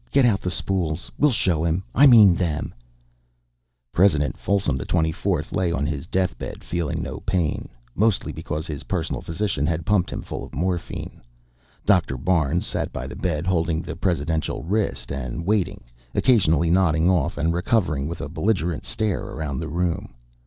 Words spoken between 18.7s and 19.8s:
stare around the